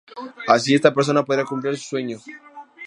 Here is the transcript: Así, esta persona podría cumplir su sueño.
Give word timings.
Así, 0.53 0.71
esta 0.73 0.95
persona 0.95 1.23
podría 1.25 1.45
cumplir 1.51 1.77
su 1.77 1.89
sueño. 1.89 2.17